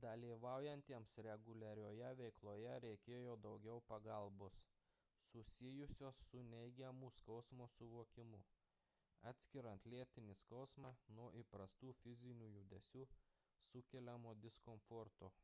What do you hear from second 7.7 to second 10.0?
suvokimu atskiriant